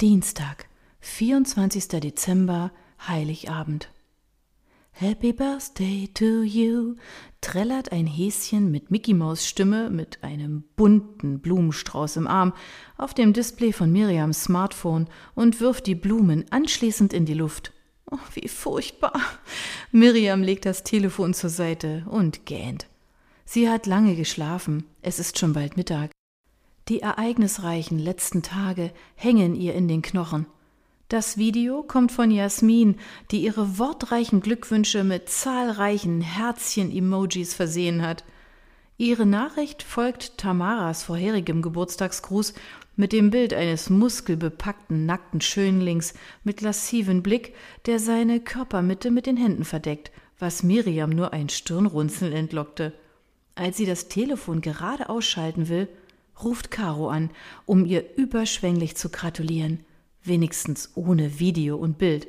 [0.00, 0.66] Dienstag,
[1.00, 2.00] 24.
[2.00, 2.72] Dezember,
[3.06, 3.90] Heiligabend.
[4.92, 6.94] Happy Birthday to you,
[7.42, 12.54] trällert ein Häschen mit Mickey Maus Stimme mit einem bunten Blumenstrauß im Arm
[12.96, 17.74] auf dem Display von Miriams Smartphone und wirft die Blumen anschließend in die Luft.
[18.10, 19.20] Oh, wie furchtbar.
[19.92, 22.86] Miriam legt das Telefon zur Seite und gähnt.
[23.44, 26.10] Sie hat lange geschlafen, es ist schon bald Mittag.
[26.90, 30.46] Die ereignisreichen letzten Tage hängen ihr in den Knochen.
[31.06, 32.96] Das Video kommt von Jasmin,
[33.30, 38.24] die ihre wortreichen Glückwünsche mit zahlreichen Herzchen-Emojis versehen hat.
[38.98, 42.54] Ihre Nachricht folgt Tamaras vorherigem Geburtstagsgruß
[42.96, 47.54] mit dem Bild eines muskelbepackten, nackten Schönlings mit lassivem Blick,
[47.86, 50.10] der seine Körpermitte mit den Händen verdeckt,
[50.40, 52.92] was Miriam nur ein Stirnrunzeln entlockte.
[53.54, 55.88] Als sie das Telefon gerade ausschalten will,
[56.44, 57.30] ruft Caro an,
[57.66, 59.80] um ihr überschwänglich zu gratulieren,
[60.22, 62.28] wenigstens ohne Video und Bild.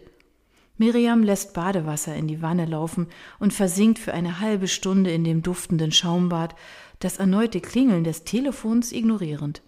[0.77, 3.07] Miriam lässt Badewasser in die Wanne laufen
[3.39, 6.55] und versinkt für eine halbe Stunde in dem duftenden Schaumbad,
[6.99, 9.61] das erneute Klingeln des Telefons ignorierend.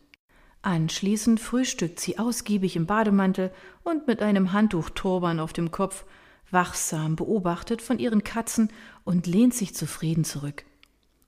[0.63, 3.51] Anschließend frühstückt sie ausgiebig im Bademantel
[3.83, 6.05] und mit einem Handtuchturban auf dem Kopf,
[6.49, 8.71] wachsam beobachtet von ihren Katzen
[9.03, 10.63] und lehnt sich zufrieden zurück.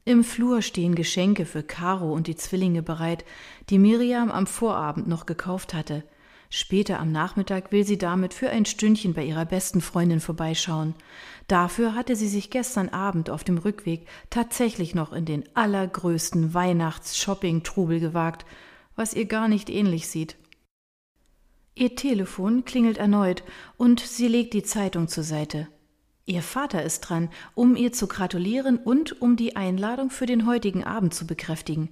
[0.07, 3.25] Im Flur stehen Geschenke für Caro und die Zwillinge bereit,
[3.71, 6.03] die Miriam am Vorabend noch gekauft hatte.
[6.51, 10.93] Später am Nachmittag will sie damit für ein Stündchen bei ihrer besten Freundin vorbeischauen.
[11.47, 17.99] Dafür hatte sie sich gestern Abend auf dem Rückweg tatsächlich noch in den allergrößten Weihnachts-Shopping-Trubel
[17.99, 18.45] gewagt,
[18.95, 20.37] was ihr gar nicht ähnlich sieht.
[21.73, 23.43] Ihr Telefon klingelt erneut
[23.75, 25.67] und sie legt die Zeitung zur Seite.
[26.25, 30.83] Ihr Vater ist dran, um ihr zu gratulieren und um die Einladung für den heutigen
[30.83, 31.89] Abend zu bekräftigen.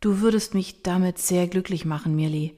[0.00, 2.56] Du würdest mich damit sehr glücklich machen, Mirli.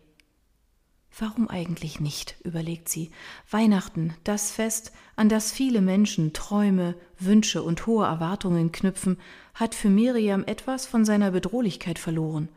[1.19, 3.11] Warum eigentlich nicht, überlegt sie.
[3.51, 9.19] Weihnachten, das Fest, an das viele Menschen Träume, Wünsche und hohe Erwartungen knüpfen,
[9.55, 12.49] hat für Miriam etwas von seiner Bedrohlichkeit verloren.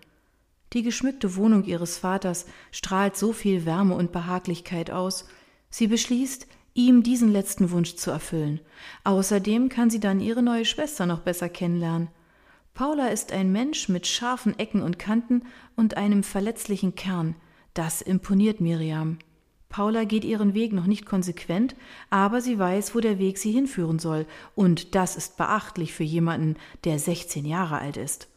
[0.73, 5.25] Die geschmückte Wohnung ihres Vaters strahlt so viel Wärme und Behaglichkeit aus.
[5.69, 8.61] Sie beschließt, ihm diesen letzten Wunsch zu erfüllen.
[9.03, 12.09] Außerdem kann sie dann ihre neue Schwester noch besser kennenlernen.
[12.75, 15.41] Paula ist ein Mensch mit scharfen Ecken und Kanten
[15.75, 17.35] und einem verletzlichen Kern.
[17.73, 19.17] Das imponiert Miriam.
[19.69, 21.75] Paula geht ihren Weg noch nicht konsequent,
[22.11, 26.55] aber sie weiß, wo der Weg sie hinführen soll, und das ist beachtlich für jemanden,
[26.83, 28.27] der 16 Jahre alt ist.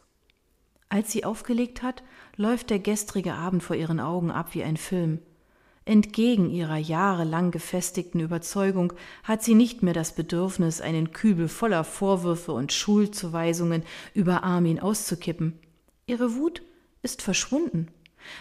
[0.89, 2.03] Als sie aufgelegt hat,
[2.35, 5.19] läuft der gestrige Abend vor ihren Augen ab wie ein Film.
[5.91, 8.93] Entgegen ihrer jahrelang gefestigten Überzeugung
[9.25, 15.59] hat sie nicht mehr das Bedürfnis, einen Kübel voller Vorwürfe und Schuldzuweisungen über Armin auszukippen.
[16.05, 16.61] Ihre Wut
[17.01, 17.89] ist verschwunden.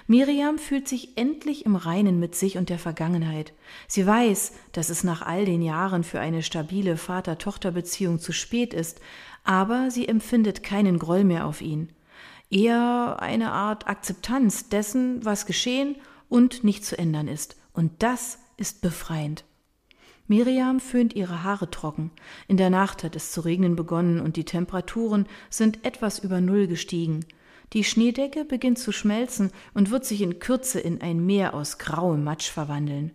[0.06, 3.52] Miriam fühlt sich endlich im Reinen mit sich und der Vergangenheit.
[3.88, 9.00] Sie weiß, dass es nach all den Jahren für eine stabile Vater-Tochter-Beziehung zu spät ist,
[9.42, 11.90] aber sie empfindet keinen Groll mehr auf ihn.
[12.48, 15.96] Eher eine Art Akzeptanz dessen, was geschehen
[16.30, 17.56] und nicht zu ändern ist.
[17.74, 19.44] Und das ist befreiend.
[20.26, 22.12] Miriam föhnt ihre Haare trocken.
[22.46, 26.68] In der Nacht hat es zu regnen begonnen und die Temperaturen sind etwas über Null
[26.68, 27.26] gestiegen.
[27.72, 32.22] Die Schneedecke beginnt zu schmelzen und wird sich in Kürze in ein Meer aus grauem
[32.22, 33.10] Matsch verwandeln.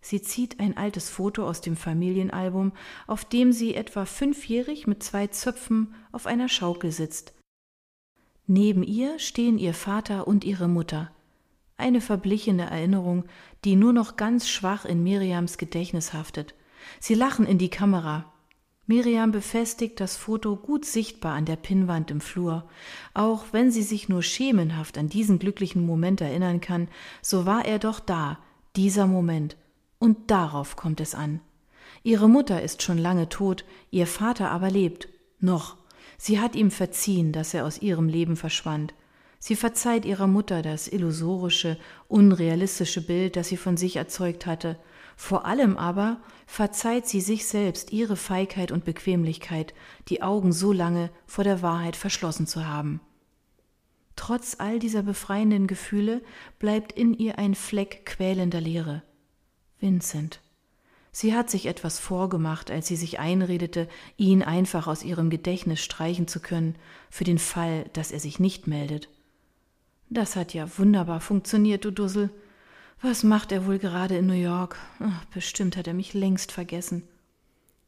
[0.00, 2.72] Sie zieht ein altes Foto aus dem Familienalbum,
[3.06, 7.34] auf dem sie etwa fünfjährig mit zwei Zöpfen auf einer Schaukel sitzt.
[8.48, 11.12] Neben ihr stehen ihr Vater und ihre Mutter
[11.82, 13.24] eine verblichene Erinnerung,
[13.64, 16.54] die nur noch ganz schwach in Miriams Gedächtnis haftet.
[16.98, 18.32] Sie lachen in die Kamera.
[18.86, 22.68] Miriam befestigt das Foto gut sichtbar an der Pinnwand im Flur.
[23.14, 26.88] Auch wenn sie sich nur schemenhaft an diesen glücklichen Moment erinnern kann,
[27.20, 28.38] so war er doch da,
[28.74, 29.56] dieser Moment.
[29.98, 31.40] Und darauf kommt es an.
[32.02, 35.08] Ihre Mutter ist schon lange tot, ihr Vater aber lebt.
[35.38, 35.76] Noch.
[36.18, 38.94] Sie hat ihm verziehen, dass er aus ihrem Leben verschwand.
[39.44, 41.76] Sie verzeiht ihrer Mutter das illusorische,
[42.06, 44.78] unrealistische Bild, das sie von sich erzeugt hatte.
[45.16, 49.74] Vor allem aber verzeiht sie sich selbst ihre Feigheit und Bequemlichkeit,
[50.06, 53.00] die Augen so lange vor der Wahrheit verschlossen zu haben.
[54.14, 56.22] Trotz all dieser befreienden Gefühle
[56.60, 59.02] bleibt in ihr ein Fleck quälender Leere.
[59.80, 60.40] Vincent.
[61.10, 66.28] Sie hat sich etwas vorgemacht, als sie sich einredete, ihn einfach aus ihrem Gedächtnis streichen
[66.28, 66.76] zu können,
[67.10, 69.08] für den Fall, dass er sich nicht meldet.
[70.14, 72.28] Das hat ja wunderbar funktioniert, du Dussel.
[73.00, 74.76] Was macht er wohl gerade in New York?
[75.00, 77.08] Ach, bestimmt hat er mich längst vergessen.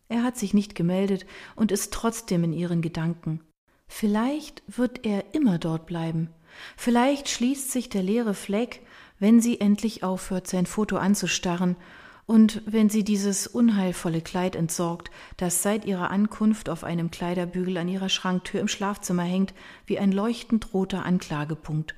[0.09, 3.43] Er hat sich nicht gemeldet und ist trotzdem in ihren Gedanken.
[3.89, 6.31] Vielleicht wird er immer dort bleiben.
[6.79, 8.81] Vielleicht schließt sich der leere Fleck,
[9.19, 11.77] wenn sie endlich aufhört, sein Foto anzustarren
[12.25, 17.89] und wenn sie dieses unheilvolle Kleid entsorgt, das seit ihrer Ankunft auf einem Kleiderbügel an
[17.89, 19.53] ihrer Schranktür im Schlafzimmer hängt,
[19.85, 21.95] wie ein leuchtend roter Anklagepunkt.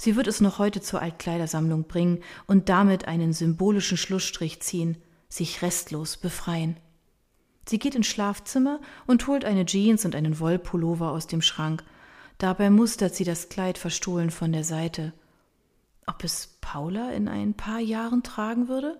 [0.00, 4.96] Sie wird es noch heute zur Altkleidersammlung bringen und damit einen symbolischen Schlussstrich ziehen,
[5.28, 6.76] sich restlos befreien.
[7.68, 11.84] Sie geht ins Schlafzimmer und holt eine Jeans und einen Wollpullover aus dem Schrank.
[12.38, 15.12] Dabei mustert sie das Kleid verstohlen von der Seite.
[16.06, 18.98] Ob es Paula in ein paar Jahren tragen würde?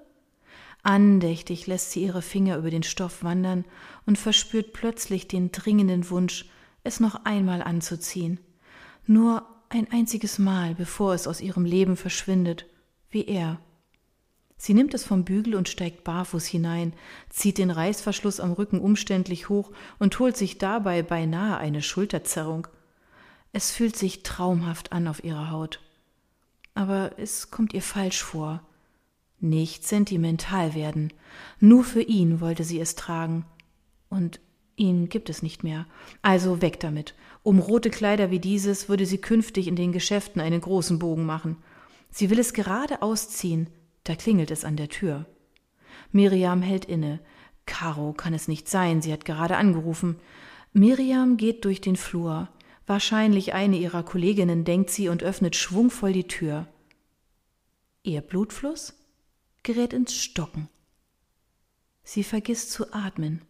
[0.82, 3.64] Andächtig lässt sie ihre Finger über den Stoff wandern
[4.04, 6.50] und verspürt plötzlich den dringenden Wunsch,
[6.82, 8.40] es noch einmal anzuziehen.
[9.06, 12.66] Nur ein einziges Mal, bevor es aus ihrem Leben verschwindet,
[13.10, 13.60] wie er.
[14.56, 16.92] Sie nimmt es vom Bügel und steigt barfuß hinein,
[17.28, 22.66] zieht den Reißverschluss am Rücken umständlich hoch und holt sich dabei beinahe eine Schulterzerrung.
[23.52, 25.80] Es fühlt sich traumhaft an auf ihrer Haut.
[26.74, 28.62] Aber es kommt ihr falsch vor.
[29.40, 31.12] Nicht sentimental werden.
[31.60, 33.46] Nur für ihn wollte sie es tragen.
[34.08, 34.40] Und
[34.76, 35.86] ihn gibt es nicht mehr.
[36.22, 37.14] Also weg damit.
[37.42, 41.56] Um rote Kleider wie dieses würde sie künftig in den Geschäften einen großen Bogen machen.
[42.10, 43.68] Sie will es gerade ausziehen,
[44.04, 45.26] da klingelt es an der Tür.
[46.12, 47.20] Miriam hält inne.
[47.66, 50.16] Caro kann es nicht sein, sie hat gerade angerufen.
[50.72, 52.48] Miriam geht durch den Flur.
[52.86, 56.66] Wahrscheinlich eine ihrer Kolleginnen denkt sie und öffnet schwungvoll die Tür.
[58.02, 58.94] Ihr Blutfluss?
[59.62, 60.68] gerät ins Stocken.
[62.02, 63.42] Sie vergisst zu atmen,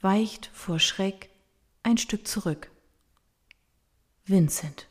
[0.00, 1.28] weicht vor Schreck
[1.82, 2.70] ein Stück zurück.
[4.26, 4.88] Vincent.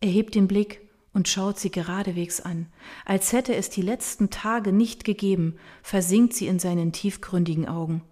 [0.00, 0.80] Er hebt den Blick
[1.12, 2.66] und schaut sie geradewegs an.
[3.04, 8.02] Als hätte es die letzten Tage nicht gegeben, versinkt sie in seinen tiefgründigen Augen.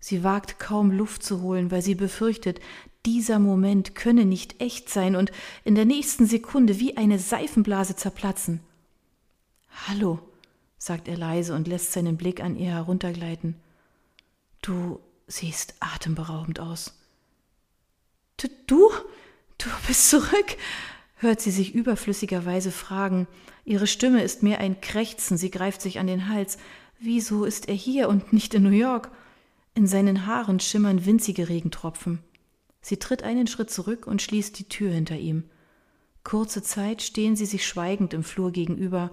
[0.00, 2.60] Sie wagt kaum Luft zu holen, weil sie befürchtet,
[3.06, 5.30] dieser Moment könne nicht echt sein und
[5.64, 8.60] in der nächsten Sekunde wie eine Seifenblase zerplatzen.
[9.86, 10.18] Hallo,
[10.76, 13.54] sagt er leise und lässt seinen Blick an ihr heruntergleiten.
[14.60, 14.98] Du
[15.28, 16.94] siehst atemberaubend aus.
[18.66, 18.90] Du,
[19.64, 20.56] du, bist zurück,
[21.16, 23.26] hört sie sich überflüssigerweise fragen.
[23.64, 26.58] Ihre Stimme ist mehr ein Krächzen, sie greift sich an den Hals.
[26.98, 29.10] Wieso ist er hier und nicht in New York?
[29.74, 32.20] In seinen Haaren schimmern winzige Regentropfen.
[32.80, 35.44] Sie tritt einen Schritt zurück und schließt die Tür hinter ihm.
[36.24, 39.10] Kurze Zeit stehen sie sich schweigend im Flur gegenüber.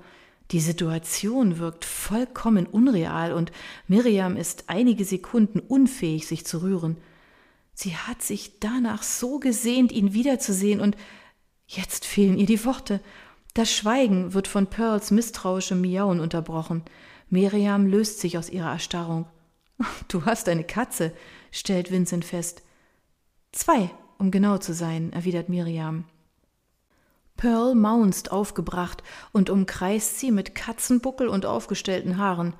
[0.51, 3.51] Die Situation wirkt vollkommen unreal und
[3.87, 6.97] Miriam ist einige Sekunden unfähig, sich zu rühren.
[7.81, 10.97] Sie hat sich danach so gesehnt, ihn wiederzusehen und
[11.65, 12.99] jetzt fehlen ihr die Worte.
[13.53, 16.83] Das Schweigen wird von Pearls misstrauischem Miauen unterbrochen.
[17.29, 19.27] Miriam löst sich aus ihrer Erstarrung.
[20.09, 21.13] Du hast eine Katze,
[21.51, 22.63] stellt Vincent fest.
[23.53, 26.03] Zwei, um genau zu sein, erwidert Miriam.
[27.37, 32.55] Pearl maunzt aufgebracht und umkreist sie mit Katzenbuckel und aufgestellten Haaren.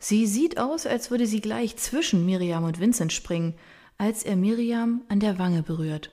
[0.00, 3.54] Sie sieht aus, als würde sie gleich zwischen Miriam und Vincent springen,
[3.98, 6.10] als er Miriam an der Wange berührt.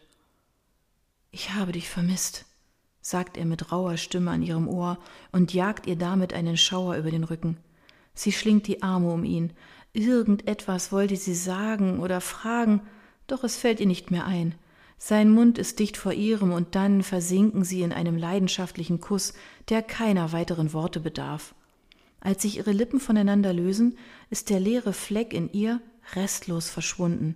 [1.32, 2.46] Ich habe dich vermisst,
[3.02, 4.98] sagt er mit rauer Stimme an ihrem Ohr
[5.32, 7.58] und jagt ihr damit einen Schauer über den Rücken.
[8.14, 9.54] Sie schlingt die Arme um ihn.
[9.94, 12.82] Irgendetwas wollte sie sagen oder fragen,
[13.28, 14.56] doch es fällt ihr nicht mehr ein.
[14.98, 19.34] Sein Mund ist dicht vor ihrem, und dann versinken sie in einem leidenschaftlichen Kuss,
[19.70, 21.56] der keiner weiteren Worte bedarf.
[22.20, 23.98] Als sich ihre Lippen voneinander lösen,
[24.30, 25.82] ist der leere Fleck in ihr
[26.14, 27.36] restlos verschwunden.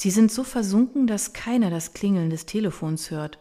[0.00, 3.40] Sie sind so versunken, dass keiner das Klingeln des Telefons hört.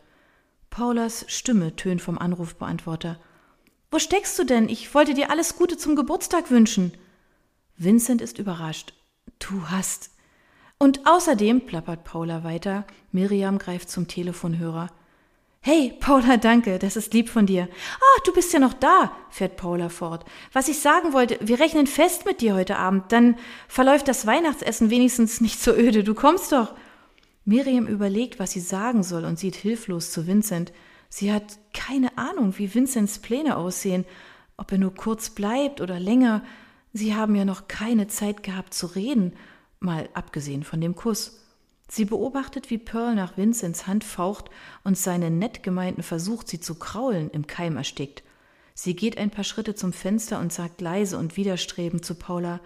[0.72, 3.20] Paulas Stimme tönt vom Anrufbeantworter.
[3.92, 4.68] Wo steckst du denn?
[4.68, 6.94] Ich wollte dir alles Gute zum Geburtstag wünschen.
[7.76, 8.96] Vincent ist überrascht.
[9.38, 10.10] Du hast
[10.80, 14.90] und außerdem, plappert Paula weiter, Miriam greift zum Telefonhörer.
[15.70, 17.68] Hey, Paula, danke, das ist lieb von dir.
[18.00, 20.24] Ah, du bist ja noch da, fährt Paula fort.
[20.54, 23.36] Was ich sagen wollte, wir rechnen fest mit dir heute Abend, dann
[23.68, 26.74] verläuft das Weihnachtsessen wenigstens nicht so öde, du kommst doch.
[27.44, 30.72] Miriam überlegt, was sie sagen soll und sieht hilflos zu Vincent.
[31.10, 34.06] Sie hat keine Ahnung, wie Vincents Pläne aussehen,
[34.56, 36.46] ob er nur kurz bleibt oder länger.
[36.94, 39.34] Sie haben ja noch keine Zeit gehabt zu reden
[39.82, 41.47] mal abgesehen von dem Kuss.
[41.88, 44.50] Sie beobachtet, wie Pearl nach Vincents Hand faucht
[44.84, 48.24] und seinen nett gemeinten Versuch, sie zu kraulen, im Keim erstickt.
[48.74, 52.60] Sie geht ein paar Schritte zum Fenster und sagt leise und widerstrebend zu Paula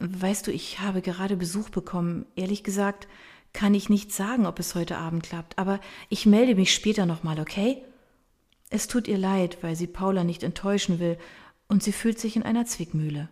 [0.00, 2.24] Weißt du, ich habe gerade Besuch bekommen.
[2.36, 3.08] Ehrlich gesagt,
[3.52, 7.40] kann ich nicht sagen, ob es heute Abend klappt, aber ich melde mich später nochmal,
[7.40, 7.82] okay?
[8.70, 11.18] Es tut ihr leid, weil sie Paula nicht enttäuschen will,
[11.66, 13.28] und sie fühlt sich in einer Zwickmühle.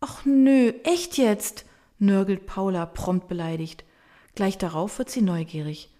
[0.00, 1.66] Ach nö, echt jetzt?
[1.98, 3.84] nörgelt Paula prompt beleidigt.
[4.34, 5.90] Gleich darauf wird sie neugierig.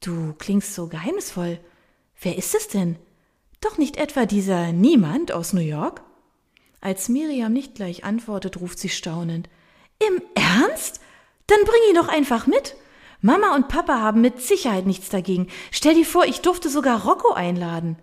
[0.00, 1.58] Du klingst so geheimnisvoll.
[2.20, 2.96] Wer ist es denn?
[3.60, 6.02] Doch nicht etwa dieser Niemand aus New York?
[6.80, 9.48] Als Miriam nicht gleich antwortet, ruft sie staunend.
[9.98, 11.00] Im Ernst?
[11.48, 12.76] Dann bring ihn doch einfach mit.
[13.20, 15.48] Mama und Papa haben mit Sicherheit nichts dagegen.
[15.72, 17.96] Stell dir vor, ich durfte sogar Rocco einladen.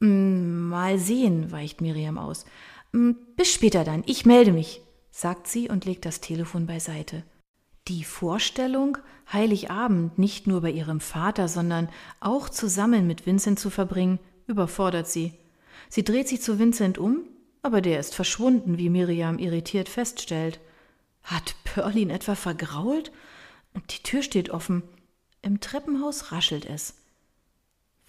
[0.00, 2.44] Mm, mal sehen, weicht Miriam aus.
[2.92, 7.24] Mm, bis später dann, ich melde mich, sagt sie und legt das Telefon beiseite.
[7.88, 8.96] Die Vorstellung,
[9.30, 11.88] Heiligabend nicht nur bei ihrem Vater, sondern
[12.20, 15.34] auch zusammen mit Vincent zu verbringen, überfordert sie.
[15.88, 17.24] Sie dreht sich zu Vincent um,
[17.62, 20.60] aber der ist verschwunden, wie Miriam irritiert feststellt.
[21.22, 23.12] Hat Pearl ihn etwa vergrault?
[23.90, 24.82] Die Tür steht offen.
[25.42, 26.94] Im Treppenhaus raschelt es.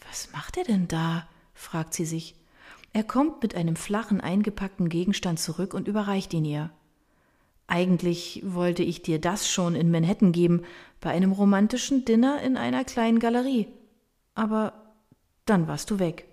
[0.07, 1.27] Was macht er denn da?
[1.53, 2.35] fragt sie sich.
[2.93, 6.69] Er kommt mit einem flachen, eingepackten Gegenstand zurück und überreicht ihn ihr.
[7.67, 10.63] Eigentlich wollte ich dir das schon in Manhattan geben,
[11.01, 13.67] bei einem romantischen Dinner in einer kleinen Galerie.
[14.35, 14.73] Aber
[15.45, 16.27] dann warst du weg.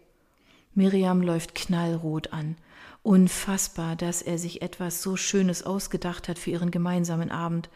[0.74, 2.56] Miriam läuft knallrot an.
[3.02, 7.68] Unfassbar, dass er sich etwas so Schönes ausgedacht hat für ihren gemeinsamen Abend.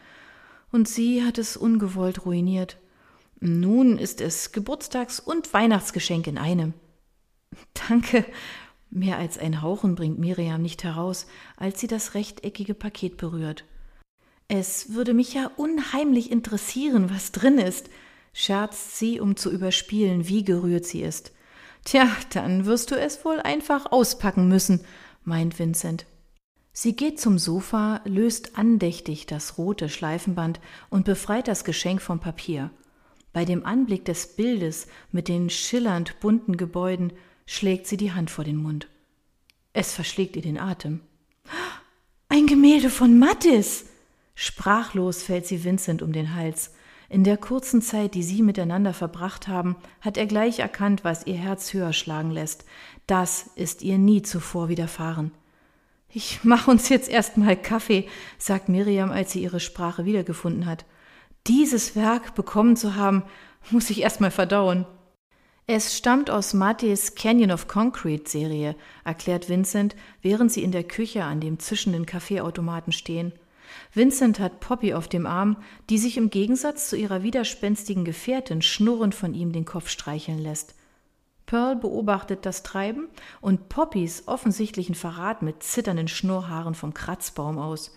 [0.71, 2.77] Und sie hat es ungewollt ruiniert.
[3.39, 6.73] Nun ist es Geburtstags- und Weihnachtsgeschenk in einem.
[7.89, 8.25] Danke.
[8.89, 11.27] Mehr als ein Hauchen bringt Miriam nicht heraus,
[11.57, 13.65] als sie das rechteckige Paket berührt.
[14.47, 17.89] Es würde mich ja unheimlich interessieren, was drin ist,
[18.33, 21.33] scherzt sie, um zu überspielen, wie gerührt sie ist.
[21.83, 24.81] Tja, dann wirst du es wohl einfach auspacken müssen,
[25.23, 26.05] meint Vincent.
[26.71, 32.69] Sie geht zum Sofa, löst andächtig das rote Schleifenband und befreit das Geschenk vom Papier.
[33.33, 37.13] Bei dem Anblick des Bildes mit den schillernd bunten Gebäuden
[37.47, 38.87] schlägt sie die Hand vor den Mund.
[39.73, 40.99] Es verschlägt ihr den Atem.
[42.29, 43.85] Ein Gemälde von Mattis!
[44.35, 46.75] Sprachlos fällt sie Vincent um den Hals.
[47.09, 51.35] In der kurzen Zeit, die sie miteinander verbracht haben, hat er gleich erkannt, was ihr
[51.35, 52.65] Herz höher schlagen lässt.
[53.07, 55.31] Das ist ihr nie zuvor widerfahren.
[56.09, 60.85] Ich mach uns jetzt erstmal Kaffee, sagt Miriam, als sie ihre Sprache wiedergefunden hat.
[61.47, 63.23] Dieses Werk bekommen zu haben,
[63.71, 64.85] muss ich erstmal verdauen.
[65.69, 71.25] Es stammt aus Mattis Canyon of Concrete Serie, erklärt Vincent, während sie in der Küche
[71.25, 73.33] an dem zischenden Kaffeeautomaten stehen.
[73.93, 75.57] Vincent hat Poppy auf dem Arm,
[75.89, 80.73] die sich im Gegensatz zu ihrer widerspenstigen Gefährtin schnurrend von ihm den Kopf streicheln lässt.
[81.45, 83.09] Pearl beobachtet das Treiben
[83.41, 87.93] und Poppys offensichtlichen Verrat mit zitternden Schnurrhaaren vom Kratzbaum aus.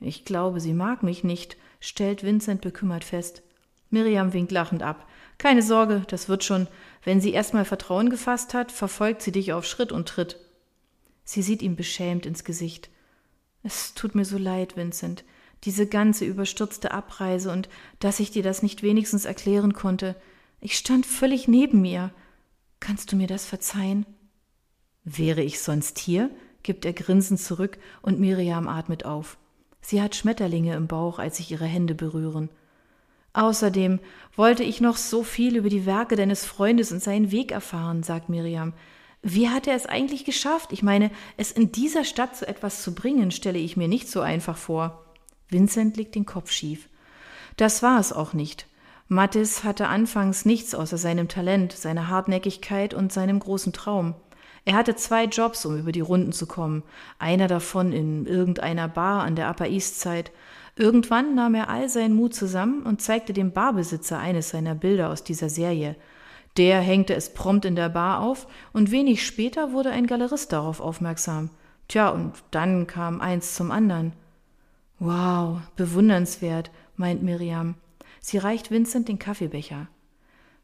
[0.00, 3.42] Ich glaube, sie mag mich nicht, stellt Vincent bekümmert fest.
[3.90, 5.06] Miriam winkt lachend ab.
[5.38, 6.66] Keine Sorge, das wird schon.
[7.04, 10.38] Wenn sie erstmal Vertrauen gefasst hat, verfolgt sie dich auf Schritt und Tritt.
[11.24, 12.90] Sie sieht ihm beschämt ins Gesicht.
[13.62, 15.24] Es tut mir so leid, Vincent,
[15.64, 20.14] diese ganze überstürzte Abreise und dass ich dir das nicht wenigstens erklären konnte.
[20.60, 22.12] Ich stand völlig neben mir.
[22.80, 24.06] Kannst du mir das verzeihen?
[25.04, 26.30] Wäre ich sonst hier?
[26.62, 29.38] gibt er grinsend zurück und Miriam atmet auf.
[29.80, 32.50] Sie hat Schmetterlinge im Bauch, als sich ihre Hände berühren.
[33.36, 34.00] Außerdem
[34.34, 38.30] wollte ich noch so viel über die Werke deines Freundes und seinen Weg erfahren, sagt
[38.30, 38.72] Miriam.
[39.22, 40.72] Wie hat er es eigentlich geschafft?
[40.72, 44.22] Ich meine, es in dieser Stadt zu etwas zu bringen, stelle ich mir nicht so
[44.22, 45.04] einfach vor.
[45.50, 46.88] Vincent legt den Kopf schief.
[47.58, 48.68] Das war es auch nicht.
[49.06, 54.14] Mattis hatte anfangs nichts außer seinem Talent, seiner Hartnäckigkeit und seinem großen Traum.
[54.64, 56.84] Er hatte zwei Jobs, um über die Runden zu kommen.
[57.18, 60.30] Einer davon in irgendeiner Bar an der Upper East Side
[60.76, 65.24] Irgendwann nahm er all seinen Mut zusammen und zeigte dem Barbesitzer eines seiner Bilder aus
[65.24, 65.96] dieser Serie.
[66.58, 70.80] Der hängte es prompt in der Bar auf, und wenig später wurde ein Galerist darauf
[70.80, 71.50] aufmerksam.
[71.88, 74.12] Tja, und dann kam eins zum anderen.
[74.98, 77.74] Wow, bewundernswert, meint Miriam.
[78.20, 79.88] Sie reicht Vincent den Kaffeebecher.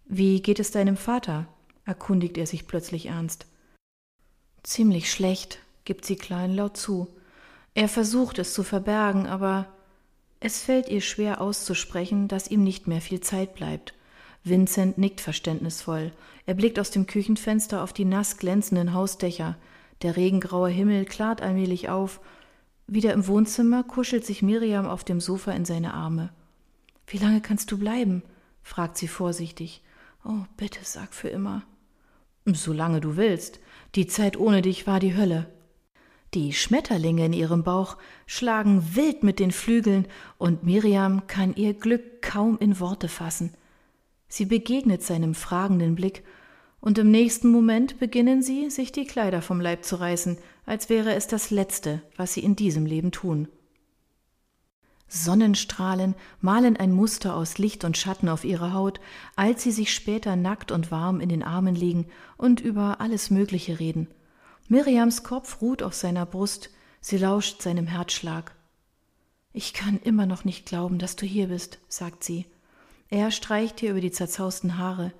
[0.04, 1.46] Wie geht es deinem Vater?
[1.84, 3.46] erkundigt er sich plötzlich ernst.
[4.62, 7.08] Ziemlich schlecht, gibt sie kleinlaut zu.
[7.74, 9.68] Er versucht es zu verbergen, aber
[10.44, 13.94] es fällt ihr schwer auszusprechen, dass ihm nicht mehr viel Zeit bleibt.
[14.42, 16.10] Vincent nickt verständnisvoll.
[16.46, 19.56] Er blickt aus dem Küchenfenster auf die nass glänzenden Hausdächer.
[20.02, 22.20] Der regengraue Himmel klart allmählich auf.
[22.88, 26.30] Wieder im Wohnzimmer kuschelt sich Miriam auf dem Sofa in seine Arme.
[27.06, 28.24] Wie lange kannst du bleiben?
[28.64, 29.80] fragt sie vorsichtig.
[30.24, 31.62] Oh, bitte sag für immer.
[32.46, 33.60] Solange du willst.
[33.94, 35.48] Die Zeit ohne dich war die Hölle.
[36.34, 40.06] Die Schmetterlinge in ihrem Bauch schlagen wild mit den Flügeln,
[40.38, 43.52] und Miriam kann ihr Glück kaum in Worte fassen.
[44.28, 46.24] Sie begegnet seinem fragenden Blick,
[46.80, 51.14] und im nächsten Moment beginnen sie, sich die Kleider vom Leib zu reißen, als wäre
[51.14, 53.48] es das Letzte, was sie in diesem Leben tun.
[55.08, 59.00] Sonnenstrahlen malen ein Muster aus Licht und Schatten auf ihre Haut,
[59.36, 62.06] als sie sich später nackt und warm in den Armen liegen
[62.38, 64.08] und über alles Mögliche reden.
[64.68, 68.54] Miriams Kopf ruht auf seiner Brust, sie lauscht seinem Herzschlag.
[69.52, 72.46] Ich kann immer noch nicht glauben, dass du hier bist, sagt sie.
[73.10, 75.12] Er streicht ihr über die zerzausten Haare.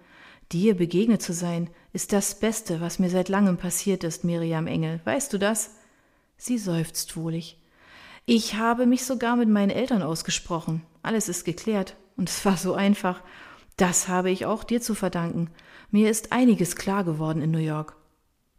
[0.53, 5.01] Dir begegnet zu sein, ist das Beste, was mir seit langem passiert ist, Miriam Engel.
[5.05, 5.73] Weißt du das?
[6.39, 7.59] Sie seufzt wohlig.
[8.25, 10.83] Ich habe mich sogar mit meinen Eltern ausgesprochen.
[11.03, 11.97] Alles ist geklärt.
[12.17, 13.23] Und es war so einfach.
[13.77, 15.51] Das habe ich auch dir zu verdanken.
[15.91, 17.97] Mir ist einiges klar geworden in New York.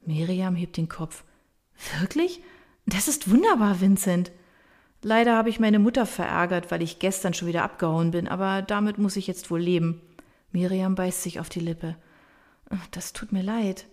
[0.06, 1.24] Miriam hebt den Kopf.
[2.00, 2.42] Wirklich?
[2.86, 4.32] Das ist wunderbar, Vincent.
[5.02, 8.98] Leider habe ich meine Mutter verärgert, weil ich gestern schon wieder abgehauen bin, aber damit
[8.98, 10.02] muss ich jetzt wohl leben.
[10.52, 11.96] Miriam beißt sich auf die Lippe.
[12.92, 13.86] Das tut mir leid.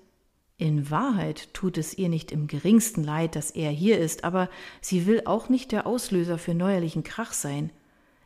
[0.56, 4.50] In Wahrheit tut es ihr nicht im geringsten leid, dass er hier ist, aber
[4.80, 7.72] sie will auch nicht der Auslöser für neuerlichen Krach sein.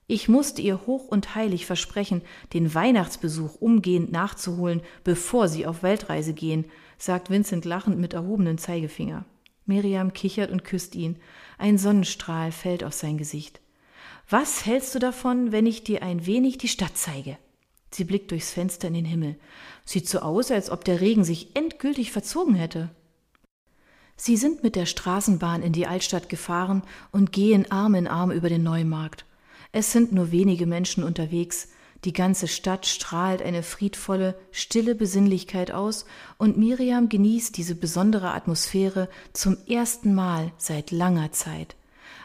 [0.06, 2.22] Ich musste ihr hoch und heilig versprechen,
[2.52, 6.66] den Weihnachtsbesuch umgehend nachzuholen, bevor sie auf Weltreise gehen,
[6.98, 9.24] sagt Vincent lachend mit erhobenem Zeigefinger.
[9.66, 11.16] Miriam kichert und küsst ihn.
[11.58, 13.60] Ein Sonnenstrahl fällt auf sein Gesicht.
[14.28, 17.38] Was hältst du davon, wenn ich dir ein wenig die Stadt zeige?
[17.90, 19.36] Sie blickt durchs Fenster in den Himmel.
[19.84, 22.90] Sieht so aus, als ob der Regen sich endgültig verzogen hätte.
[24.16, 28.48] Sie sind mit der Straßenbahn in die Altstadt gefahren und gehen Arm in Arm über
[28.48, 29.24] den Neumarkt.
[29.72, 31.68] Es sind nur wenige Menschen unterwegs,
[32.04, 36.04] die ganze Stadt strahlt eine friedvolle, stille Besinnlichkeit aus,
[36.38, 41.76] und Miriam genießt diese besondere Atmosphäre zum ersten Mal seit langer Zeit.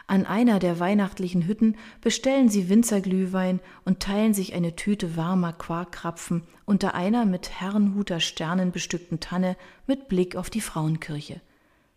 [0.06, 6.42] An einer der weihnachtlichen Hütten bestellen sie Winzerglühwein und teilen sich eine Tüte warmer Quarkkrapfen
[6.66, 9.56] unter einer mit Herrenhuter Sternen bestückten Tanne
[9.86, 11.40] mit Blick auf die Frauenkirche.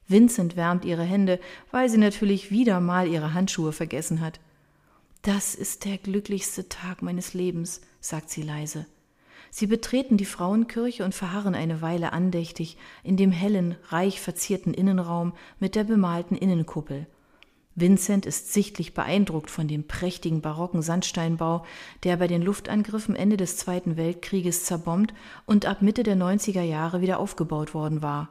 [0.08, 1.40] Vincent wärmt ihre Hände,
[1.72, 4.40] weil sie natürlich wieder mal ihre Handschuhe vergessen hat.
[5.24, 8.86] Das ist der glücklichste Tag meines Lebens, sagt sie leise.
[9.51, 15.32] Sie betreten die Frauenkirche und verharren eine Weile andächtig in dem hellen, reich verzierten Innenraum
[15.62, 17.08] mit der bemalten Innenkuppel.
[17.74, 21.65] Vincent ist sichtlich beeindruckt von dem prächtigen barocken Sandsteinbau,
[22.04, 25.13] der bei den Luftangriffen Ende des Zweiten Weltkrieges zerbombt
[25.45, 28.28] und ab Mitte der 90er Jahre wieder aufgebaut worden war.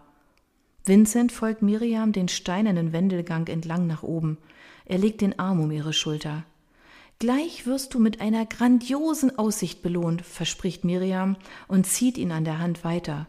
[0.84, 4.36] Vincent folgt Miriam den steinernen Wendelgang entlang nach oben.
[4.84, 6.44] Er legt den Arm um ihre Schulter.
[7.22, 11.36] Gleich wirst du mit einer grandiosen Aussicht belohnt, verspricht Miriam
[11.68, 13.28] und zieht ihn an der Hand weiter.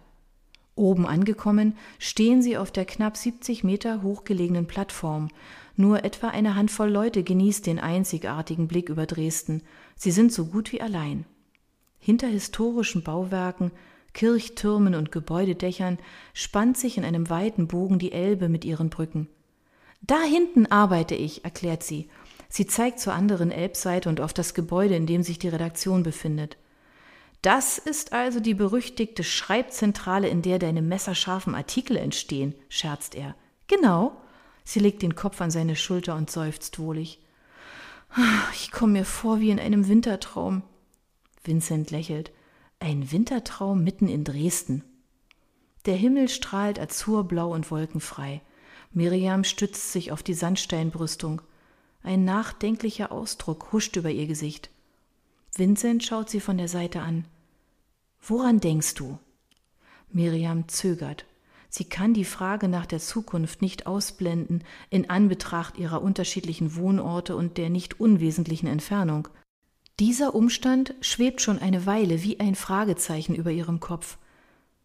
[0.73, 5.29] Oben angekommen, stehen sie auf der knapp 70 Meter hochgelegenen Plattform
[5.75, 9.61] nur etwa eine Handvoll Leute genießt den einzigartigen Blick über Dresden.
[9.95, 11.25] Sie sind so gut wie allein.
[11.99, 13.69] Hinter historischen Bauwerken,
[14.13, 15.99] Kirchtürmen und Gebäudedächern
[16.33, 19.29] spannt sich in einem weiten Bogen die Elbe mit ihren Brücken.
[20.01, 22.09] Da hinten arbeite ich, erklärt sie.
[22.55, 26.57] Sie zeigt zur anderen Elbseite und auf das Gebäude, in dem sich die Redaktion befindet.
[27.41, 33.33] Das ist also die berüchtigte Schreibzentrale, in der deine messerscharfen Artikel entstehen, scherzt er.
[33.65, 34.15] Genau,
[34.63, 37.19] Sie legt den Kopf an seine Schulter und seufzt wohlig.
[38.53, 40.61] Ich komme mir vor wie in einem Wintertraum.
[41.43, 42.31] Vincent lächelt.
[42.79, 44.83] Ein Wintertraum mitten in Dresden.
[45.87, 48.43] Der Himmel strahlt azurblau und wolkenfrei.
[48.91, 51.41] Miriam stützt sich auf die Sandsteinbrüstung.
[52.03, 54.69] Ein nachdenklicher Ausdruck huscht über ihr Gesicht.
[55.55, 57.25] Vincent schaut sie von der Seite an.
[58.21, 59.17] Woran denkst du?
[60.11, 61.25] Miriam zögert.
[61.69, 67.57] Sie kann die Frage nach der Zukunft nicht ausblenden in Anbetracht ihrer unterschiedlichen Wohnorte und
[67.57, 69.27] der nicht unwesentlichen Entfernung.
[69.99, 74.17] Dieser Umstand schwebt schon eine Weile wie ein Fragezeichen über ihrem Kopf.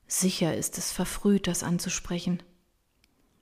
[0.06, 2.42] Sicher ist es verfrüht, das anzusprechen.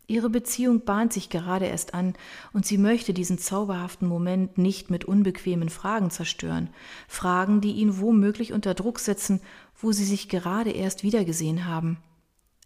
[0.09, 2.15] Ihre Beziehung bahnt sich gerade erst an,
[2.53, 6.71] und sie möchte diesen zauberhaften Moment nicht mit unbequemen Fragen zerstören,
[7.09, 9.41] Fragen, die ihn womöglich unter Druck setzen,
[9.75, 11.99] wo sie sich gerade erst wiedergesehen haben.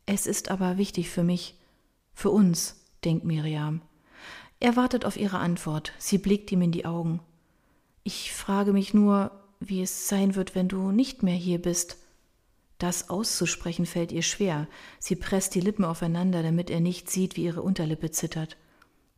[0.04, 1.56] Es ist aber wichtig für mich,
[2.12, 3.80] für uns, denkt Miriam.
[4.58, 5.92] Er wartet auf ihre Antwort.
[5.98, 7.20] Sie blickt ihm in die Augen.
[8.02, 11.96] Ich frage mich nur, wie es sein wird, wenn du nicht mehr hier bist.
[12.80, 14.66] Das auszusprechen fällt ihr schwer.
[14.98, 18.56] Sie presst die Lippen aufeinander, damit er nicht sieht, wie ihre Unterlippe zittert.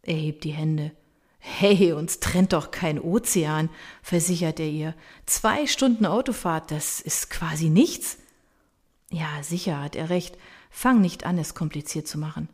[0.03, 0.91] Er hebt die Hände.
[1.39, 3.71] Hey, uns trennt doch kein Ozean,
[4.03, 4.95] versichert er ihr.
[5.27, 8.19] Zwei Stunden Autofahrt, das ist quasi nichts.
[9.13, 10.37] Ja, sicher hat er recht.
[10.69, 12.49] Fang nicht an, es kompliziert zu machen.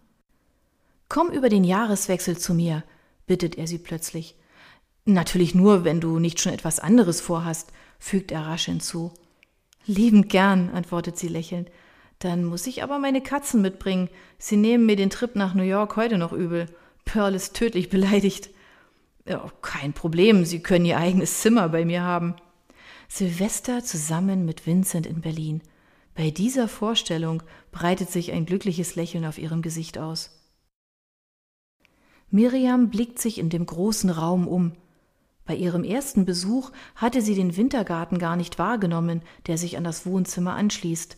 [1.08, 2.84] Komm über den Jahreswechsel zu mir,
[3.26, 4.36] bittet er sie plötzlich.
[5.06, 9.14] Natürlich nur, wenn du nicht schon etwas anderes vorhast, fügt er rasch hinzu.
[9.88, 11.70] Liebend gern, antwortet sie lächelnd.
[12.18, 14.10] Dann muss ich aber meine Katzen mitbringen.
[14.36, 16.66] Sie nehmen mir den Trip nach New York heute noch übel.
[17.06, 18.50] Pearl ist tödlich beleidigt.
[19.26, 22.36] Ja, kein Problem, Sie können Ihr eigenes Zimmer bei mir haben.
[23.08, 25.62] Silvester zusammen mit Vincent in Berlin.
[26.14, 30.38] Bei dieser Vorstellung breitet sich ein glückliches Lächeln auf ihrem Gesicht aus.
[32.30, 34.72] Miriam blickt sich in dem großen Raum um.
[35.48, 40.04] Bei ihrem ersten Besuch hatte sie den Wintergarten gar nicht wahrgenommen, der sich an das
[40.04, 41.16] Wohnzimmer anschließt.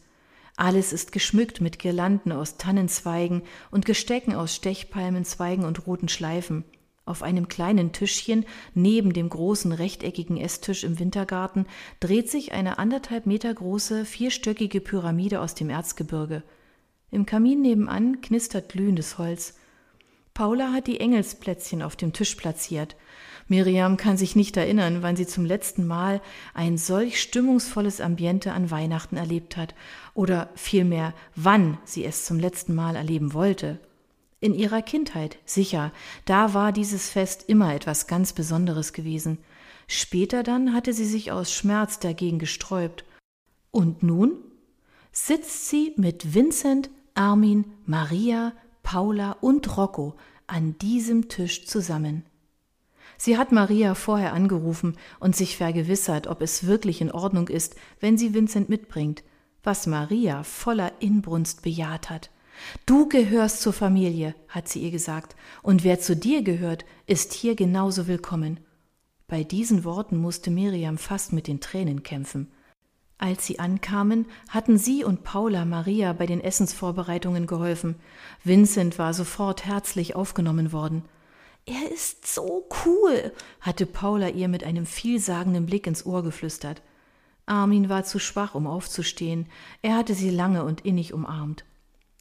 [0.56, 6.62] Alles ist geschmückt mit Girlanden aus Tannenzweigen und Gestecken aus Stechpalmenzweigen und roten Schleifen.
[7.04, 11.66] Auf einem kleinen Tischchen neben dem großen rechteckigen Esstisch im Wintergarten
[11.98, 16.44] dreht sich eine anderthalb Meter große, vierstöckige Pyramide aus dem Erzgebirge.
[17.10, 19.54] Im Kamin nebenan knistert glühendes Holz.
[20.34, 22.94] Paula hat die Engelsplätzchen auf dem Tisch platziert.
[23.50, 26.20] Miriam kann sich nicht erinnern, wann sie zum letzten Mal
[26.54, 29.74] ein solch stimmungsvolles Ambiente an Weihnachten erlebt hat,
[30.14, 33.80] oder vielmehr, wann sie es zum letzten Mal erleben wollte.
[34.38, 35.92] In ihrer Kindheit, sicher,
[36.26, 39.38] da war dieses Fest immer etwas ganz Besonderes gewesen.
[39.88, 43.04] Später dann hatte sie sich aus Schmerz dagegen gesträubt.
[43.72, 44.34] Und nun
[45.10, 48.52] sitzt sie mit Vincent, Armin, Maria,
[48.84, 50.14] Paula und Rocco
[50.46, 52.24] an diesem Tisch zusammen.
[53.22, 58.16] Sie hat Maria vorher angerufen und sich vergewissert, ob es wirklich in Ordnung ist, wenn
[58.16, 59.22] sie Vincent mitbringt,
[59.62, 62.30] was Maria voller Inbrunst bejaht hat.
[62.87, 67.56] Du gehörst zur Familie, hat sie ihr gesagt, und wer zu dir gehört, ist hier
[67.56, 68.59] genauso willkommen.
[69.28, 72.50] Bei diesen Worten musste Miriam fast mit den Tränen kämpfen.
[73.18, 77.96] Als sie ankamen, hatten sie und Paula Maria bei den Essensvorbereitungen geholfen.
[78.44, 81.04] Vincent war sofort herzlich aufgenommen worden.
[81.70, 86.83] Er ist so cool, hatte Paula ihr mit einem vielsagenden Blick ins Ohr geflüstert.
[87.46, 89.46] Armin war zu schwach, um aufzustehen.
[89.80, 91.64] Er hatte sie lange und innig umarmt.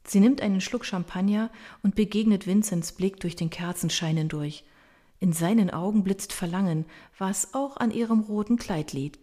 [0.04, 1.50] Sie nimmt einen Schluck Champagner
[1.82, 4.66] und begegnet Vincents Blick durch den Kerzenschein hindurch.
[5.20, 6.86] In seinen Augen blitzt Verlangen,
[7.18, 9.20] was auch an ihrem roten Kleid liegt.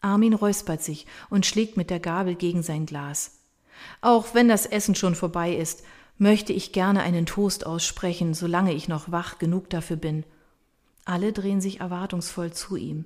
[0.00, 3.40] Armin räuspert sich und schlägt mit der Gabel gegen sein Glas.
[4.00, 5.82] Auch wenn das Essen schon vorbei ist,
[6.18, 10.24] möchte ich gerne einen Toast aussprechen, solange ich noch wach genug dafür bin.
[11.04, 13.04] Alle drehen sich erwartungsvoll zu ihm.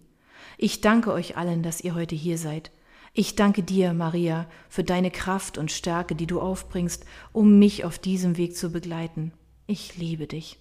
[0.57, 2.71] Ich danke euch allen, dass ihr heute hier seid.
[3.13, 7.99] Ich danke dir, Maria, für deine Kraft und Stärke, die du aufbringst, um mich auf
[7.99, 9.33] diesem Weg zu begleiten.
[9.67, 10.59] Ich liebe dich.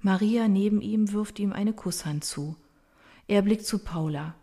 [0.00, 2.56] Maria neben ihm wirft ihm eine Kusshand zu.
[3.28, 4.34] Er blickt zu Paula.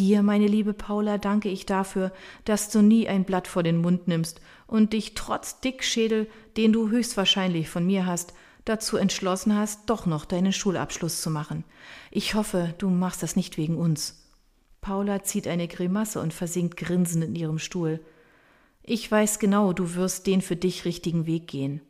[0.00, 2.10] Dir, meine liebe Paula, danke ich dafür,
[2.46, 6.88] dass du nie ein Blatt vor den Mund nimmst und dich trotz Dickschädel, den du
[6.88, 8.32] höchstwahrscheinlich von mir hast,
[8.64, 11.64] dazu entschlossen hast, doch noch deinen Schulabschluss zu machen.
[12.10, 14.26] Ich hoffe, du machst das nicht wegen uns.
[14.80, 18.00] Paula zieht eine Grimasse und versinkt grinsend in ihrem Stuhl.
[18.82, 21.82] Ich weiß genau, du wirst den für dich richtigen Weg gehen.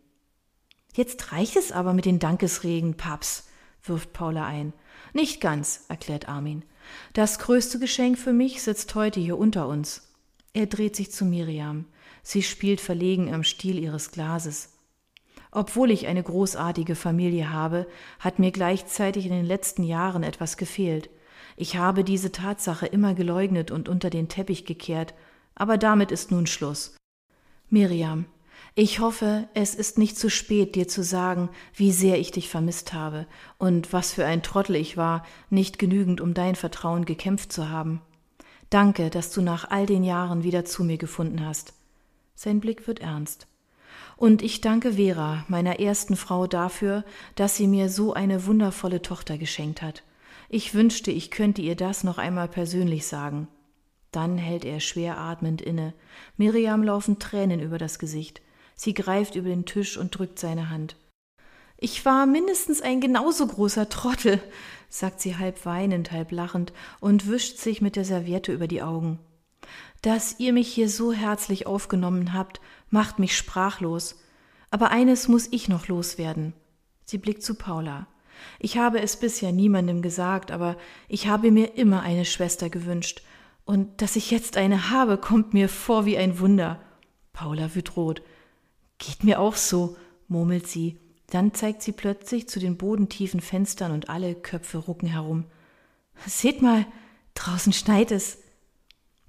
[0.95, 3.47] Jetzt reicht es aber mit den Dankesregen, Paps,
[3.85, 4.73] wirft Paula ein.
[5.13, 6.65] Nicht ganz, erklärt Armin.
[7.13, 10.09] Das größte Geschenk für mich sitzt heute hier unter uns.
[10.53, 11.87] Er dreht sich zu Miriam.
[12.23, 14.71] Sie spielt verlegen am Stiel ihres Glases.
[15.53, 17.87] Obwohl ich eine großartige Familie habe,
[18.19, 21.11] hat mir gleichzeitig in den letzten Jahren etwas gefehlt.
[21.57, 25.15] Ich habe diese Tatsache immer geleugnet und unter den Teppich gekehrt,
[25.55, 26.97] aber damit ist nun Schluss.
[27.69, 28.27] Miriam,
[28.75, 32.93] ich hoffe, es ist nicht zu spät, dir zu sagen, wie sehr ich dich vermisst
[32.93, 33.27] habe
[33.59, 38.01] und was für ein Trottel ich war, nicht genügend um dein Vertrauen gekämpft zu haben.
[38.71, 41.75] Danke, dass du nach all den Jahren wieder zu mir gefunden hast.
[42.37, 43.49] Sein Blick wird ernst.
[44.17, 47.05] Und ich danke Vera, meiner ersten Frau, dafür,
[47.35, 50.05] dass sie mir so eine wundervolle Tochter geschenkt hat.
[50.49, 53.49] Ich wünschte, ich könnte ihr das noch einmal persönlich sagen.
[54.13, 55.95] Dann hält er schwer atmend inne.
[56.37, 58.41] Miriam laufen Tränen über das Gesicht.
[58.83, 60.97] Sie greift über den Tisch und drückt seine Hand.
[61.77, 64.41] Ich war mindestens ein genauso großer Trottel,
[64.89, 69.19] sagt sie halb weinend, halb lachend und wischt sich mit der Serviette über die Augen.
[70.01, 74.19] Dass ihr mich hier so herzlich aufgenommen habt, macht mich sprachlos.
[74.71, 76.55] Aber eines muss ich noch loswerden.
[77.05, 78.07] Sie blickt zu Paula.
[78.59, 83.21] Ich habe es bisher niemandem gesagt, aber ich habe mir immer eine Schwester gewünscht.
[83.67, 86.81] Und dass ich jetzt eine habe, kommt mir vor wie ein Wunder.
[87.35, 88.23] Paula wird rot.
[89.01, 89.97] Geht mir auch so,
[90.29, 91.01] murmelt sie.
[91.31, 95.47] Dann zeigt sie plötzlich zu den bodentiefen Fenstern und alle Köpfe rucken herum.
[96.27, 96.87] Seht mal,
[97.35, 98.39] draußen schneit es.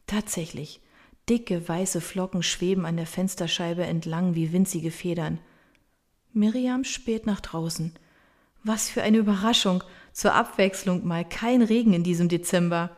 [0.07, 0.81] Tatsächlich,
[1.29, 5.39] dicke weiße Flocken schweben an der Fensterscheibe entlang wie winzige Federn.
[6.33, 7.93] Miriam späht nach draußen.
[8.63, 9.83] Was für eine Überraschung.
[10.11, 12.97] Zur Abwechslung mal kein Regen in diesem Dezember.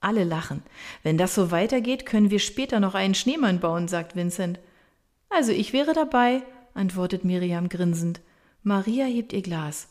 [0.00, 0.62] Alle lachen.
[1.02, 4.60] Wenn das so weitergeht, können wir später noch einen Schneemann bauen, sagt Vincent.
[5.30, 6.42] Also ich wäre dabei,
[6.74, 8.20] antwortet Miriam grinsend.
[8.62, 9.88] Maria hebt ihr Glas.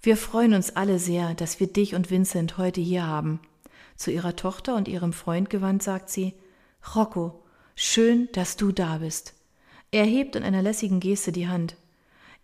[0.00, 3.40] Wir freuen uns alle sehr, dass wir dich und Vincent heute hier haben.
[3.96, 6.34] Zu ihrer Tochter und ihrem Freund gewandt sagt sie,
[6.94, 7.42] Rocco,
[7.74, 9.34] schön, dass du da bist.
[9.90, 11.76] Er hebt in einer lässigen Geste die Hand.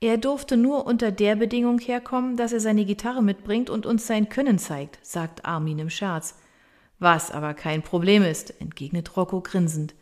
[0.01, 4.29] Er durfte nur unter der Bedingung herkommen, dass er seine Gitarre mitbringt und uns sein
[4.29, 6.37] Können zeigt, sagt Armin im Scherz.
[6.99, 9.95] Was aber kein Problem ist, entgegnet Rocco grinsend.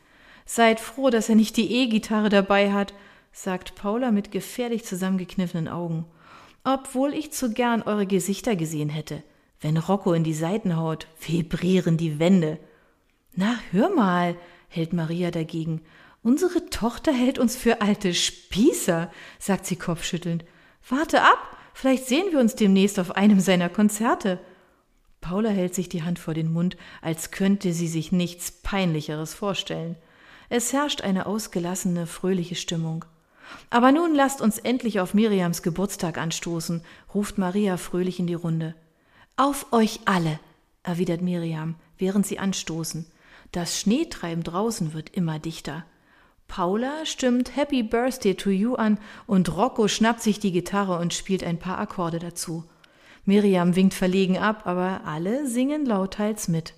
[0.53, 2.93] Seid froh, dass er nicht die E-Gitarre dabei hat,
[3.31, 6.07] sagt Paula mit gefährlich zusammengekniffenen Augen.
[6.65, 9.23] Obwohl ich zu gern eure Gesichter gesehen hätte.
[9.61, 12.59] Wenn Rocco in die Seiten haut, vibrieren die Wände.
[13.33, 14.35] Na, hör mal,
[14.67, 15.83] hält Maria dagegen.
[16.25, 19.09] Unsere Tochter hält uns für alte Spießer,
[19.39, 20.45] sagt sie kopfschüttelnd.
[20.89, 24.41] Warte ab, vielleicht sehen wir uns demnächst auf einem seiner Konzerte.
[25.21, 29.95] Paula hält sich die Hand vor den Mund, als könnte sie sich nichts Peinlicheres vorstellen.
[30.51, 33.05] Es herrscht eine ausgelassene, fröhliche Stimmung.
[33.71, 36.83] Aber nun lasst uns endlich auf Miriams Geburtstag anstoßen,
[37.15, 38.75] ruft Maria fröhlich in die Runde.
[39.37, 40.41] Auf euch alle,
[40.83, 43.07] erwidert Miriam, während sie anstoßen.
[43.53, 45.85] Das Schneetreiben draußen wird immer dichter.
[46.49, 51.45] Paula stimmt Happy Birthday to You an und Rocco schnappt sich die Gitarre und spielt
[51.45, 52.65] ein paar Akkorde dazu.
[53.25, 56.75] Miriam winkt verlegen ab, aber alle singen lauthals mit.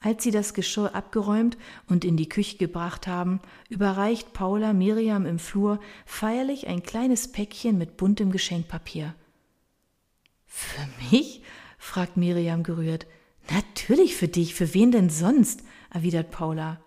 [0.00, 1.58] Als sie das Geschirr abgeräumt
[1.88, 7.78] und in die Küche gebracht haben, überreicht Paula Miriam im Flur feierlich ein kleines Päckchen
[7.78, 9.14] mit buntem Geschenkpapier.
[10.46, 11.42] Für mich?
[11.78, 13.06] fragt Miriam gerührt.
[13.50, 15.62] Natürlich für dich, für wen denn sonst?
[15.90, 16.80] erwidert Paula.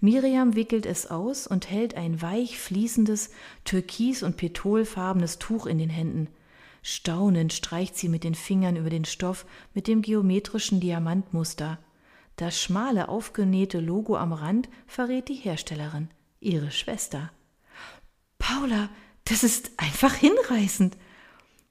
[0.00, 3.30] Miriam wickelt es aus und hält ein weich fließendes,
[3.64, 6.28] türkis- und petrolfarbenes Tuch in den Händen.
[6.82, 11.78] Staunend streicht sie mit den Fingern über den Stoff mit dem geometrischen Diamantmuster.
[12.36, 16.08] Das schmale, aufgenähte Logo am Rand verrät die Herstellerin,
[16.40, 17.30] ihre Schwester.
[18.38, 18.88] Paula,
[19.24, 20.96] das ist einfach hinreißend.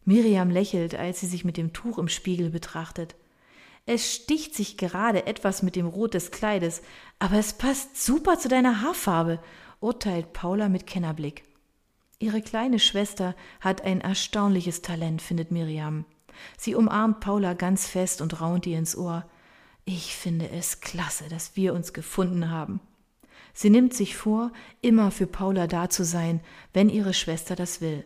[0.05, 3.15] Miriam lächelt, als sie sich mit dem Tuch im Spiegel betrachtet.
[3.85, 6.81] Es sticht sich gerade etwas mit dem Rot des Kleides,
[7.19, 9.39] aber es passt super zu deiner Haarfarbe,
[9.81, 11.43] urteilt Paula mit Kennerblick.
[12.19, 16.05] Ihre kleine Schwester hat ein erstaunliches Talent, findet Miriam.
[16.57, 19.29] Sie umarmt Paula ganz fest und raunt ihr ins Ohr.
[19.85, 22.79] Ich finde es klasse, dass wir uns gefunden haben.
[23.53, 26.41] Sie nimmt sich vor, immer für Paula da zu sein,
[26.73, 28.03] wenn ihre Schwester das will.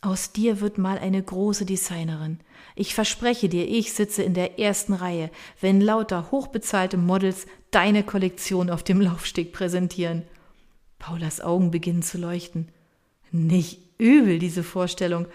[0.00, 2.38] Aus dir wird mal eine große Designerin.
[2.74, 5.30] Ich verspreche dir, ich sitze in der ersten Reihe,
[5.60, 10.22] wenn lauter hochbezahlte Models deine Kollektion auf dem Laufsteg präsentieren.
[10.98, 12.68] Paulas Augen beginnen zu leuchten.
[13.30, 15.26] Nicht übel, diese Vorstellung.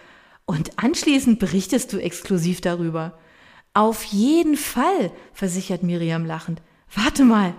[0.45, 3.17] Und anschließend berichtest du exklusiv darüber.
[3.73, 6.61] Auf jeden Fall, versichert Miriam lachend.
[6.93, 7.53] Warte mal.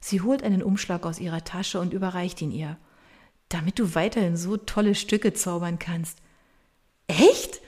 [0.00, 2.76] Sie holt einen Umschlag aus ihrer Tasche und überreicht ihn ihr.
[3.48, 6.18] Damit du weiterhin so tolle Stücke zaubern kannst.
[7.06, 7.60] Echt?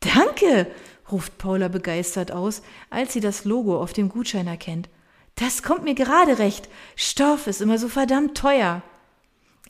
[0.00, 0.66] Danke,
[1.10, 4.88] ruft Paula begeistert aus, als sie das Logo auf dem Gutschein erkennt.
[5.34, 6.68] Das kommt mir gerade recht.
[6.94, 8.82] Stoff ist immer so verdammt teuer.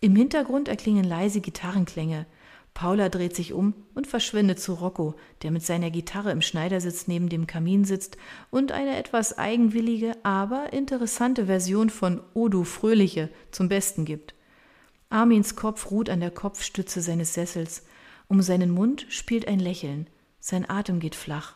[0.01, 2.27] Im Hintergrund erklingen leise Gitarrenklänge.
[2.75, 7.29] Paula dreht sich um und verschwindet zu Rocco, der mit seiner Gitarre im Schneidersitz neben
[7.29, 8.17] dem Kamin sitzt
[8.51, 14.35] und eine etwas eigenwillige, aber interessante Version von O Fröhliche zum Besten gibt.
[15.09, 17.87] Armins Kopf ruht an der Kopfstütze seines Sessels.
[18.27, 20.09] Um seinen Mund spielt ein Lächeln.
[20.41, 21.55] Sein Atem geht flach.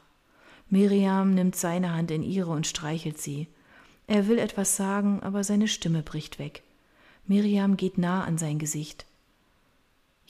[0.71, 3.49] Miriam nimmt seine Hand in ihre und streichelt sie.
[4.07, 6.63] Er will etwas sagen, aber seine Stimme bricht weg.
[7.27, 9.08] Miriam geht nah an sein Gesicht.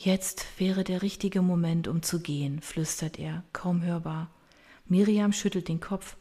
[0.00, 4.30] Jetzt wäre der richtige Moment, um zu gehen, flüstert er, kaum hörbar.
[4.86, 6.16] Miriam schüttelt den Kopf.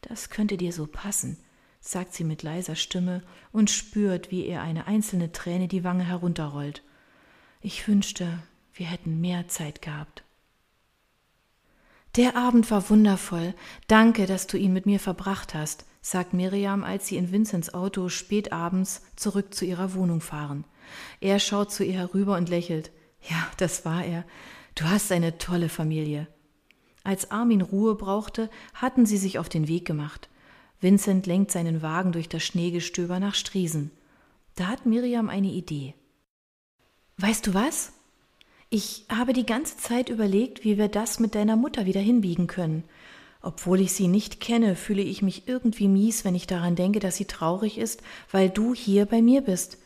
[0.00, 1.36] Das könnte dir so passen,
[1.78, 6.82] sagt sie mit leiser Stimme und spürt, wie ihr eine einzelne Träne die Wange herunterrollt.
[7.60, 8.38] Ich wünschte,
[8.72, 10.24] wir hätten mehr Zeit gehabt.
[12.16, 13.54] Der Abend war wundervoll.
[13.88, 18.08] Danke, dass du ihn mit mir verbracht hast, sagt Miriam, als sie in Vincents Auto
[18.08, 20.64] spät abends zurück zu ihrer Wohnung fahren.
[21.20, 22.90] Er schaut zu ihr herüber und lächelt.
[23.22, 24.24] Ja, das war er.
[24.74, 26.28] Du hast eine tolle Familie.
[27.04, 30.28] Als Armin Ruhe brauchte, hatten sie sich auf den Weg gemacht.
[30.80, 33.90] Vincent lenkt seinen Wagen durch das Schneegestöber nach Striesen.
[34.54, 35.94] Da hat Miriam eine Idee.
[37.16, 37.92] Weißt du was?
[38.70, 42.84] Ich habe die ganze Zeit überlegt, wie wir das mit deiner Mutter wieder hinbiegen können.
[43.40, 47.16] Obwohl ich sie nicht kenne, fühle ich mich irgendwie mies, wenn ich daran denke, dass
[47.16, 49.78] sie traurig ist, weil du hier bei mir bist.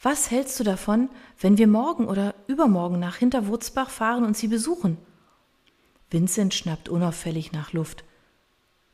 [0.00, 1.08] Was hältst du davon,
[1.40, 4.98] wenn wir morgen oder übermorgen nach Hinterwurzbach fahren und sie besuchen?
[6.10, 8.04] Vincent schnappt unauffällig nach Luft.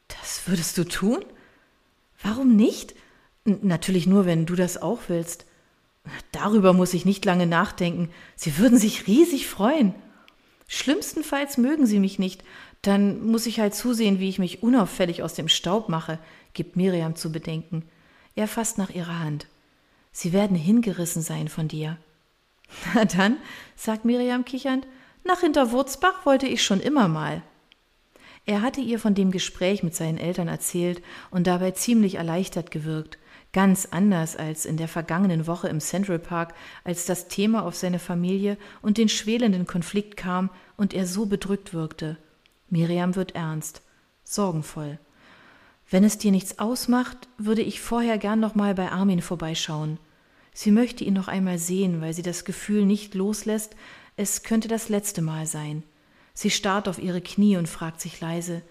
[0.09, 1.25] Das würdest du tun?
[2.23, 2.95] Warum nicht?
[3.45, 5.47] N natürlich nur, wenn du das auch willst.
[6.33, 8.11] Darüber muss ich nicht lange nachdenken.
[8.37, 9.95] Sie würden sich riesig freuen.
[10.69, 12.43] Schlimmstenfalls mögen sie mich nicht,
[12.81, 16.19] dann muss ich halt zusehen, wie ich mich unauffällig aus dem Staub mache,
[16.55, 17.85] gibt Miriam zu bedenken.
[18.35, 19.47] Er fasst nach ihrer Hand.
[20.13, 21.99] Sie werden hingerissen sein von dir.
[22.95, 23.39] Na dann,
[23.77, 24.87] sagt Miriam kichernd,
[25.25, 27.43] nach Hinterwurzbach wollte ich schon immer mal.
[28.45, 33.19] Er hatte ihr von dem Gespräch mit seinen Eltern erzählt und dabei ziemlich erleichtert gewirkt,
[33.53, 38.01] ganz anders als in der vergangenen Woche im Central Park, als das Thema auf seine
[38.01, 42.17] Familie und den schwelenden Konflikt kam und er so bedrückt wirkte.
[42.69, 43.83] Miriam wird ernst,
[44.25, 44.99] sorgenvoll.
[45.93, 49.99] Wenn es dir nichts ausmacht, würde ich vorher gern noch mal bei Armin vorbeischauen.
[50.55, 53.77] Sie möchte ihn noch einmal sehen, weil sie das Gefühl nicht loslässt,
[54.17, 55.83] es könnte das letzte Mal sein.
[56.33, 58.63] Sie starrt auf ihre Knie und fragt sich leise,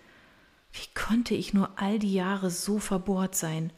[0.74, 3.72] wie konnte ich nur all die Jahre so verbohrt sein?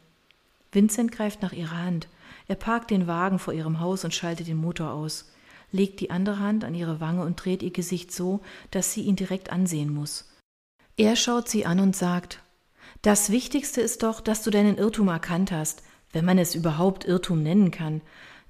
[0.72, 2.08] Vincent greift nach ihrer Hand.
[2.48, 5.30] Er parkt den Wagen vor ihrem Haus und schaltet den Motor aus,
[5.74, 8.40] legt die andere Hand an ihre Wange und dreht ihr Gesicht so,
[8.72, 10.32] dass sie ihn direkt ansehen muss.
[10.96, 12.40] Er schaut sie an und sagt,
[13.04, 17.44] das Wichtigste ist doch, dass du deinen Irrtum erkannt hast, wenn man es überhaupt Irrtum
[17.44, 18.02] nennen kann.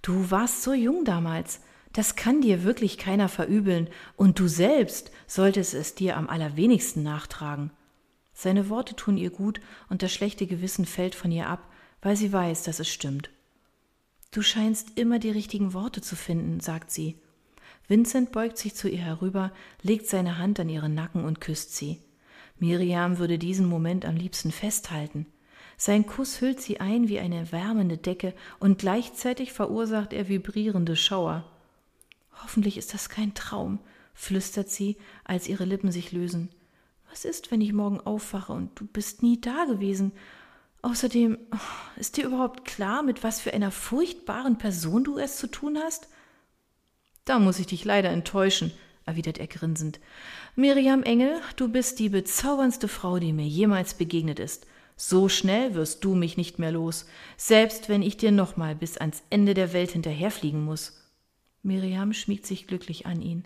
[0.04, 1.60] Du warst so jung damals.
[1.92, 7.72] Das kann dir wirklich keiner verübeln, und du selbst solltest es dir am allerwenigsten nachtragen.
[8.34, 11.68] Seine Worte tun ihr gut, und das schlechte Gewissen fällt von ihr ab,
[12.04, 13.32] weil sie weiß, dass es stimmt.
[14.30, 17.20] Du scheinst immer die richtigen Worte zu finden, sagt sie.
[17.88, 22.02] Vincent beugt sich zu ihr herüber, legt seine Hand an ihren Nacken und küsst sie.
[22.64, 25.26] Miriam würde diesen Moment am liebsten festhalten.
[25.76, 31.44] Sein Kuss hüllt sie ein wie eine wärmende Decke und gleichzeitig verursacht er vibrierende Schauer.
[32.42, 33.80] Hoffentlich ist das kein Traum,
[34.14, 34.96] flüstert sie,
[35.26, 36.52] als ihre Lippen sich lösen.
[37.10, 40.14] Was ist, wenn ich morgen aufwache und du bist nie da gewesen?
[40.84, 41.38] Außerdem,
[41.98, 46.08] ist dir überhaupt klar, mit was für einer furchtbaren Person du es zu tun hast?
[47.26, 48.72] Da muss ich dich leider enttäuschen,
[49.06, 50.00] erwidert er grinsend.
[50.56, 54.68] Miriam Engel, du bist die bezauberndste Frau, die mir jemals begegnet ist.
[54.96, 59.24] So schnell wirst du mich nicht mehr los, selbst wenn ich dir nochmal bis ans
[59.32, 61.02] Ende der Welt hinterherfliegen muss.
[61.64, 63.46] Miriam schmiegt sich glücklich an ihn.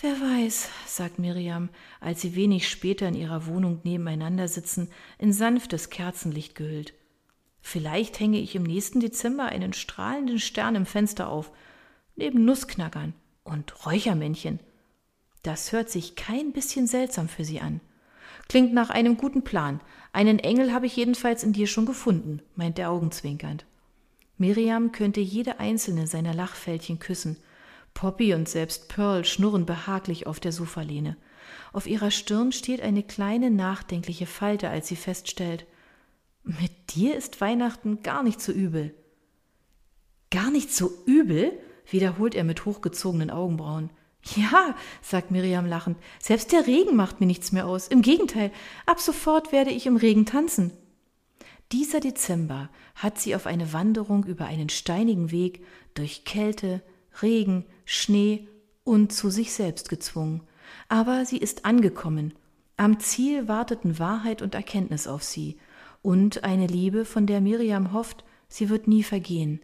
[0.00, 1.68] Wer weiß, sagt Miriam,
[2.00, 6.92] als sie wenig später in ihrer Wohnung nebeneinander sitzen, in sanftes Kerzenlicht gehüllt.
[7.60, 11.52] Vielleicht hänge ich im nächsten Dezember einen strahlenden Stern im Fenster auf,
[12.16, 14.58] neben Nussknackern und Räuchermännchen.
[15.46, 17.80] Das hört sich kein bisschen seltsam für sie an.
[18.48, 19.80] Klingt nach einem guten Plan.
[20.12, 23.64] Einen Engel habe ich jedenfalls in dir schon gefunden, meint er augenzwinkernd.
[24.38, 27.36] Miriam könnte jede einzelne seiner Lachfältchen küssen.
[27.94, 31.16] Poppy und selbst Pearl schnurren behaglich auf der Sofalehne.
[31.72, 35.64] Auf ihrer Stirn steht eine kleine nachdenkliche Falte, als sie feststellt,
[36.42, 38.94] mit dir ist Weihnachten gar nicht so übel.
[40.30, 41.52] Gar nicht so übel?
[41.88, 43.90] wiederholt er mit hochgezogenen Augenbrauen.
[44.34, 47.86] Ja, sagt Miriam lachend, selbst der Regen macht mir nichts mehr aus.
[47.86, 48.50] Im Gegenteil,
[48.84, 50.72] ab sofort werde ich im Regen tanzen.
[51.70, 56.82] Dieser Dezember hat sie auf eine Wanderung über einen steinigen Weg durch Kälte,
[57.22, 58.48] Regen, Schnee
[58.84, 60.42] und zu sich selbst gezwungen.
[60.88, 62.34] Aber sie ist angekommen.
[62.76, 65.56] Am Ziel warteten Wahrheit und Erkenntnis auf sie
[66.02, 69.60] und eine Liebe, von der Miriam hofft, sie wird nie vergehen.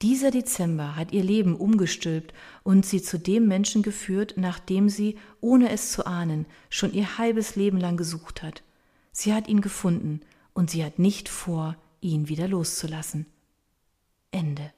[0.00, 2.32] Dieser Dezember hat ihr Leben umgestülpt
[2.62, 7.18] und sie zu dem Menschen geführt, nach dem sie, ohne es zu ahnen, schon ihr
[7.18, 8.62] halbes Leben lang gesucht hat.
[9.10, 10.20] Sie hat ihn gefunden
[10.54, 13.26] und sie hat nicht vor, ihn wieder loszulassen.
[14.30, 14.72] Ende.